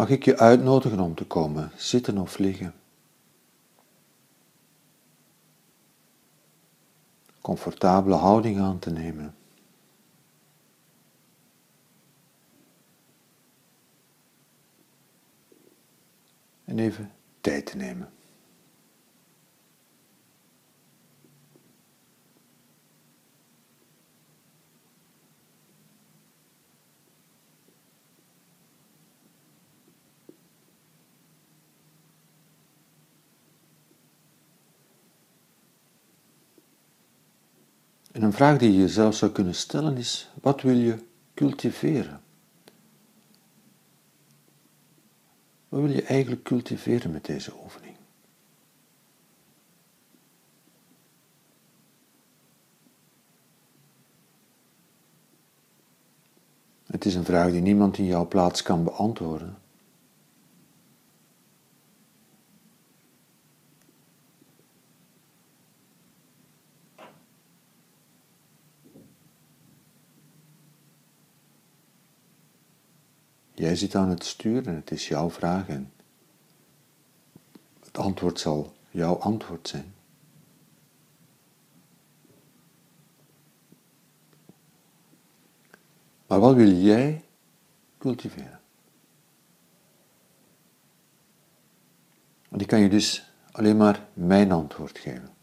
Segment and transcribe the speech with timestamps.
[0.00, 2.74] mag ik je uitnodigen om te komen zitten of liggen.
[7.40, 9.34] Comfortabele houding aan te nemen.
[16.64, 18.12] En even tijd te nemen.
[38.20, 40.98] En een vraag die je jezelf zou kunnen stellen is: wat wil je
[41.34, 42.22] cultiveren?
[45.68, 47.96] Wat wil je eigenlijk cultiveren met deze oefening?
[56.86, 59.58] Het is een vraag die niemand in jouw plaats kan beantwoorden.
[73.70, 75.92] Jij zit aan het stuur en het is jouw vraag en
[77.84, 79.94] het antwoord zal jouw antwoord zijn.
[86.26, 87.24] Maar wat wil jij
[87.98, 88.60] cultiveren?
[92.48, 95.34] En ik kan je dus alleen maar mijn antwoord geven.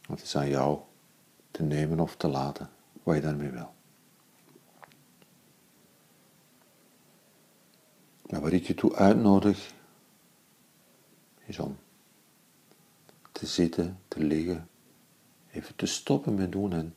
[0.00, 0.80] Het is aan jou
[1.50, 2.70] te nemen of te laten
[3.02, 3.76] wat je daarmee wil.
[8.30, 9.74] Maar waar ik je toe uitnodig,
[11.44, 11.78] is om
[13.32, 14.68] te zitten, te liggen,
[15.50, 16.94] even te stoppen met doen en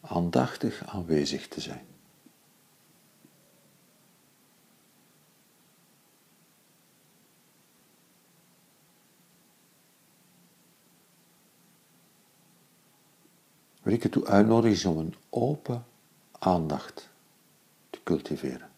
[0.00, 1.86] aandachtig aanwezig te zijn.
[13.82, 15.84] Waar ik je toe uitnodig is om een open
[16.38, 17.08] aandacht
[17.90, 18.75] te cultiveren.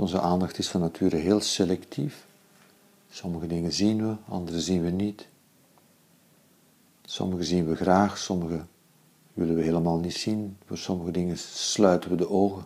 [0.00, 2.26] Onze aandacht is van nature heel selectief.
[3.10, 5.28] Sommige dingen zien we, andere zien we niet.
[7.04, 8.64] Sommige zien we graag, sommige
[9.34, 10.56] willen we helemaal niet zien.
[10.66, 12.64] Voor sommige dingen sluiten we de ogen.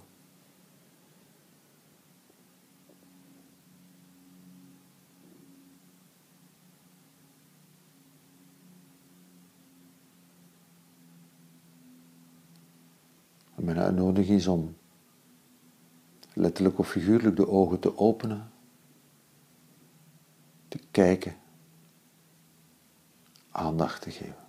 [13.54, 14.74] mijn uitnodiging is om
[16.34, 18.50] letterlijk of figuurlijk de ogen te openen,
[20.68, 21.36] te kijken,
[23.50, 24.48] aandacht te geven.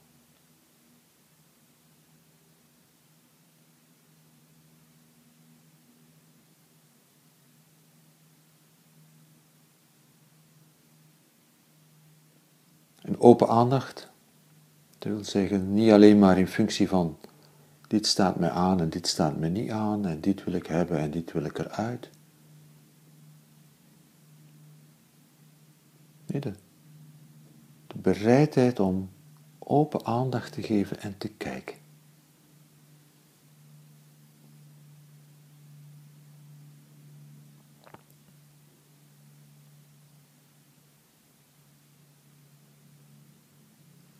[13.01, 14.11] Een open aandacht,
[14.97, 17.17] dat wil zeggen niet alleen maar in functie van
[17.91, 20.97] dit staat me aan en dit staat me niet aan en dit wil ik hebben
[20.99, 22.09] en dit wil ik eruit.
[26.25, 26.53] De
[27.95, 29.09] bereidheid om
[29.59, 31.75] open aandacht te geven en te kijken.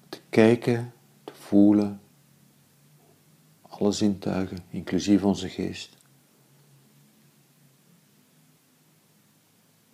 [0.09, 0.93] Te kijken,
[1.23, 2.00] te voelen,
[3.81, 5.97] alle zintuigen, inclusief onze geest.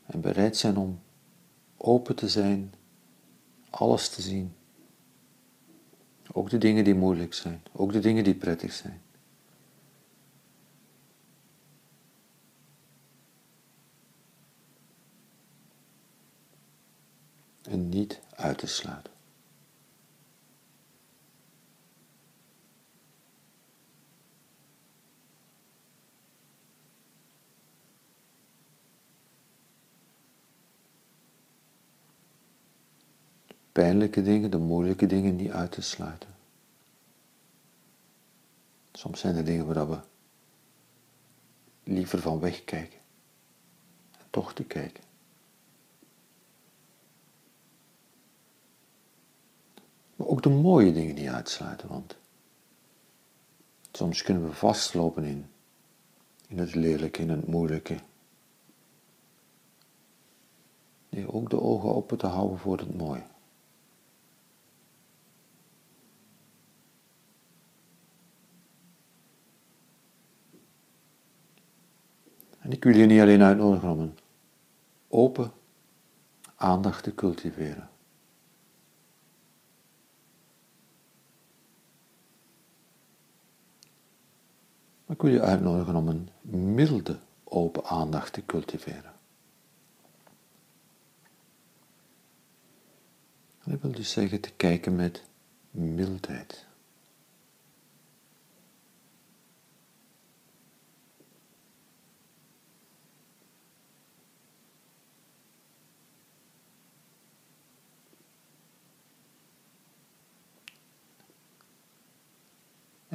[0.06, 1.00] En bereid zijn om
[1.78, 2.74] open te zijn,
[3.70, 4.56] alles te zien.
[6.32, 9.02] Ook de dingen die moeilijk zijn, ook de dingen die prettig zijn.
[17.62, 19.17] En niet uit te sluiten.
[33.78, 36.30] Pijnlijke dingen, de moeilijke dingen niet uit te sluiten.
[38.92, 40.00] Soms zijn er dingen waar we
[41.84, 43.00] liever van wegkijken.
[44.12, 45.04] En toch te kijken.
[50.16, 52.16] Maar ook de mooie dingen niet uitsluiten, want
[53.92, 55.50] soms kunnen we vastlopen in,
[56.48, 57.98] in het lelijke, in het moeilijke.
[61.10, 63.24] je ook de ogen open te houden voor het mooie.
[72.67, 74.18] En ik wil je niet alleen uitnodigen om een
[75.08, 75.52] open
[76.56, 77.90] aandacht te cultiveren.
[85.06, 86.30] Maar ik wil je uitnodigen om een
[86.74, 89.14] milde open aandacht te cultiveren.
[93.64, 95.24] Dat wil dus zeggen te kijken met
[95.72, 96.66] mildheid.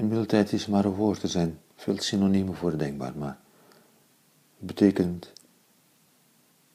[0.02, 3.40] En mildheid is maar een woord, er zijn veel synoniemen voor denkbaar, maar
[4.56, 5.32] het betekent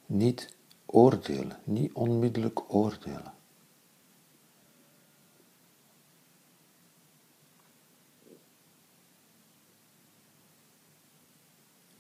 [0.06, 3.34] niet oordelen, niet onmiddellijk oordelen.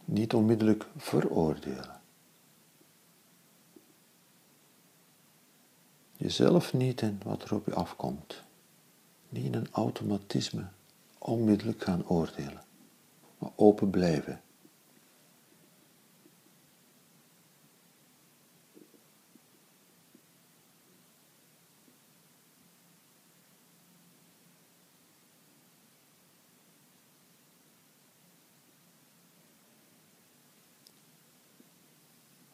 [0.05, 2.01] Niet onmiddellijk veroordelen.
[6.17, 8.43] Jezelf niet en wat er op je afkomt.
[9.29, 10.67] Niet in een automatisme
[11.27, 12.63] onmiddellijk gaan oordelen,
[13.37, 14.41] maar open blijven.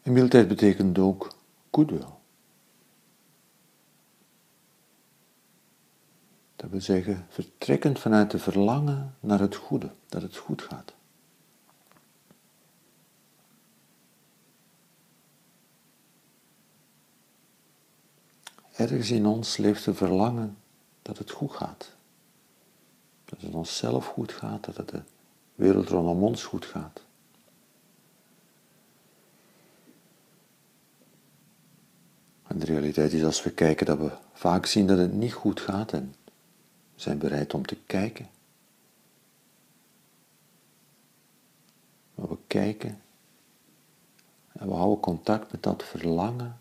[0.01, 1.35] En mildheid betekent ook
[1.71, 2.22] goodwill.
[6.73, 10.93] Wil zeggen, vertrekkend vanuit de verlangen naar het goede, dat het goed gaat.
[18.75, 20.57] Ergens in ons leeft de verlangen
[21.01, 21.95] dat het goed gaat.
[23.25, 25.01] Dat het onszelf goed gaat, dat het de
[25.55, 27.01] wereld rondom ons goed gaat.
[32.47, 35.59] En de realiteit is als we kijken dat we vaak zien dat het niet goed
[35.59, 36.15] gaat en
[36.95, 38.29] zijn bereid om te kijken.
[42.15, 43.01] Maar we kijken
[44.51, 46.59] en we houden contact met dat verlangen.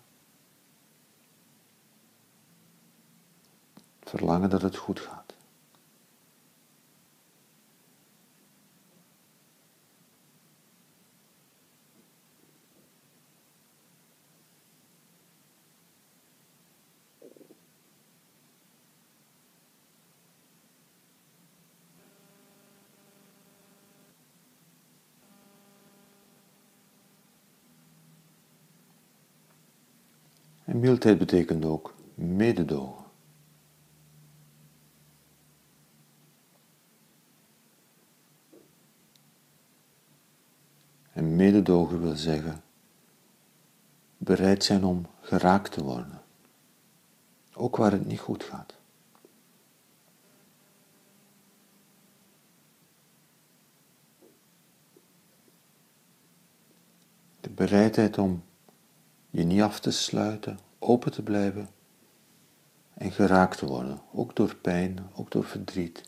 [4.00, 5.21] Verlangen dat het goed gaat.
[30.72, 33.04] En mildheid betekent ook mededogen.
[41.12, 42.62] En mededogen wil zeggen
[44.16, 46.22] bereid zijn om geraakt te worden,
[47.54, 48.74] ook waar het niet goed gaat.
[57.40, 58.42] De bereidheid om
[59.32, 61.68] je niet af te sluiten, open te blijven
[62.94, 66.02] en geraakt te worden, ook door pijn, ook door verdriet,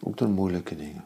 [0.00, 1.04] ook door moeilijke dingen.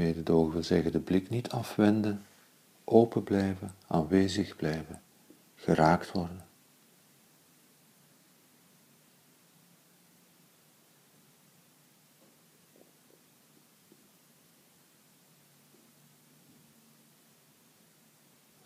[0.00, 2.22] Mededogen wil zeggen de blik niet afwenden,
[2.84, 5.02] open blijven, aanwezig blijven,
[5.54, 6.46] geraakt worden.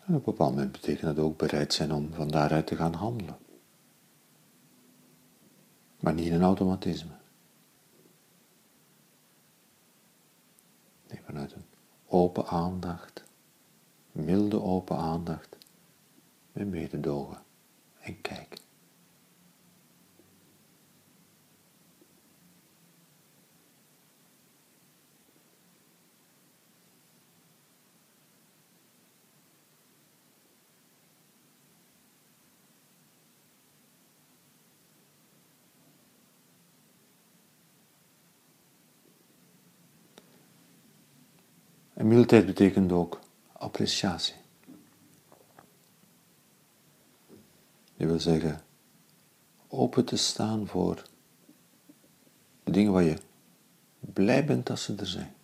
[0.05, 2.93] En op een bepaald moment betekent dat ook bereid zijn om van daaruit te gaan
[2.93, 3.37] handelen.
[5.99, 7.15] Maar niet een automatisme.
[11.25, 11.65] vanuit een
[12.15, 13.23] open aandacht,
[14.11, 15.57] milde open aandacht,
[16.51, 17.37] met mededogen
[17.99, 18.64] en kijk.
[42.05, 43.19] En mildheid betekent ook
[43.51, 44.35] appreciatie.
[47.95, 48.61] Je wil zeggen,
[49.67, 51.03] open te staan voor
[52.63, 53.17] de dingen waar je
[53.99, 55.35] blij bent dat ze er zijn.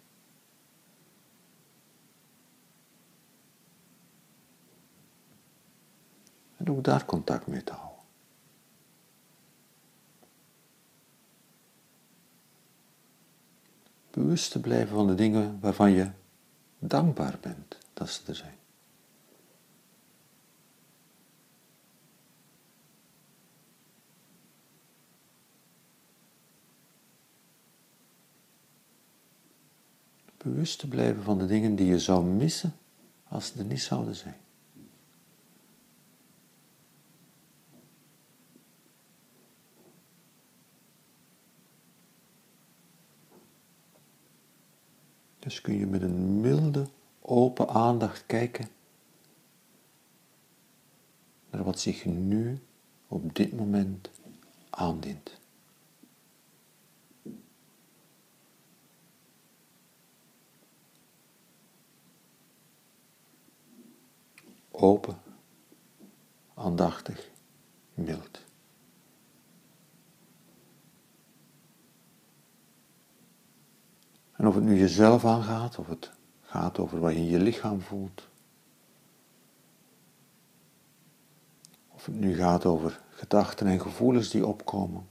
[6.57, 8.03] En ook daar contact mee te houden.
[14.11, 16.19] Bewust te blijven van de dingen waarvan je
[16.83, 18.55] dankbaar bent dat ze er zijn.
[30.37, 32.73] Bewust te blijven van de dingen die je zou missen
[33.27, 34.37] als ze er niet zouden zijn.
[45.51, 46.87] Dus kun je met een milde,
[47.21, 48.67] open aandacht kijken
[51.49, 52.59] naar wat zich nu
[53.07, 54.09] op dit moment
[54.69, 55.39] aandient.
[64.71, 65.21] Open,
[66.53, 67.29] aandachtig,
[67.93, 68.50] mild.
[74.41, 77.81] En of het nu jezelf aangaat, of het gaat over wat je in je lichaam
[77.81, 78.27] voelt.
[81.87, 85.07] Of het nu gaat over gedachten en gevoelens die opkomen.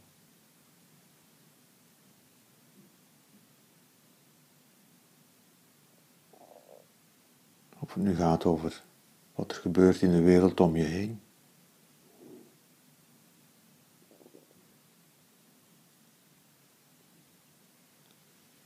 [7.78, 8.82] Of het nu gaat over
[9.34, 11.20] wat er gebeurt in de wereld om je heen.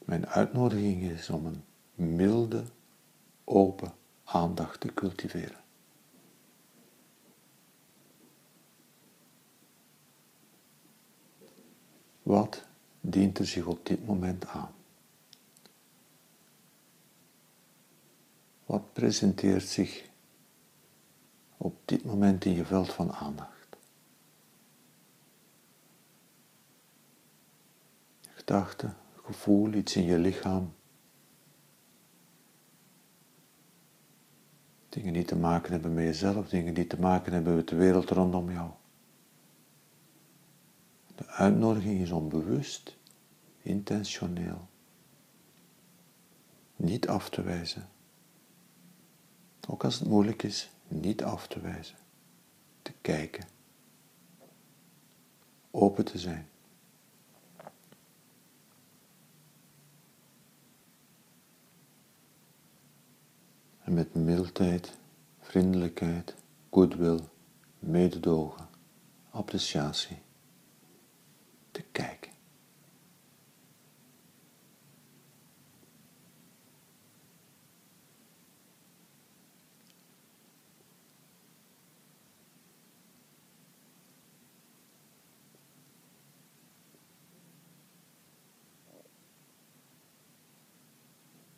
[0.05, 1.65] Mijn uitnodiging is om een
[2.17, 2.65] milde,
[3.45, 3.93] open
[4.25, 5.65] aandacht te cultiveren.
[12.23, 12.65] Wat
[13.01, 14.75] dient er zich op dit moment aan?
[18.65, 20.09] Wat presenteert zich
[21.57, 23.77] op dit moment in je veld van aandacht?
[28.21, 30.75] Gedachten, gevoel, iets in je lichaam.
[34.89, 38.11] Dingen die te maken hebben met jezelf, dingen die te maken hebben met de wereld
[38.11, 38.71] rondom jou.
[41.15, 42.97] De uitnodiging is om bewust,
[43.63, 44.69] intentioneel,
[46.77, 47.89] niet af te wijzen.
[49.69, 51.97] Ook als het moeilijk is, niet af te wijzen.
[52.83, 53.45] Te kijken.
[55.71, 56.49] Open te zijn.
[63.85, 64.99] En met mildheid,
[65.41, 66.35] vriendelijkheid,
[66.71, 67.21] goodwill,
[67.79, 68.69] mededogen,
[69.31, 70.19] appreciatie
[71.71, 72.33] te kijken.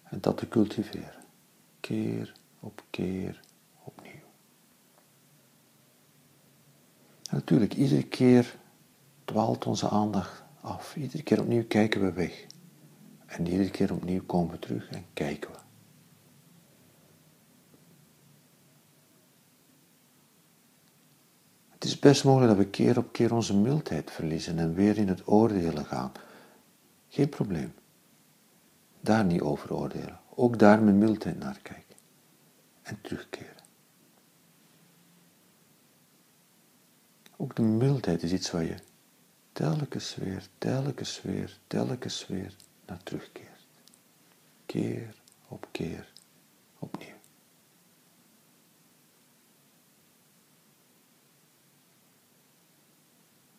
[0.03, 1.26] En dat te cultiveren
[1.87, 3.41] keer op keer
[3.85, 4.27] opnieuw.
[7.31, 8.59] Natuurlijk, iedere keer
[9.25, 10.97] dwaalt onze aandacht af.
[10.97, 12.47] Iedere keer opnieuw kijken we weg.
[13.27, 15.59] En iedere keer opnieuw komen we terug en kijken we.
[21.69, 25.09] Het is best mogelijk dat we keer op keer onze mildheid verliezen en weer in
[25.09, 26.13] het oordelen gaan.
[27.09, 27.75] Geen probleem.
[29.01, 31.97] Daar niet over oordelen ook daar met mildheid naar kijken
[32.83, 33.55] en terugkeren.
[37.37, 38.77] Ook de mildheid is iets waar je
[39.53, 43.67] telkens weer, telkens weer, telkens weer naar terugkeert.
[44.67, 46.13] Keer op keer
[46.79, 47.15] opnieuw.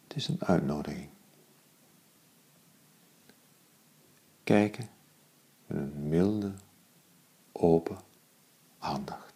[0.07, 1.09] Het is een uitnodiging.
[4.43, 4.89] Kijken
[5.67, 6.53] met een milde
[7.57, 7.97] open
[8.79, 9.26] aandacht.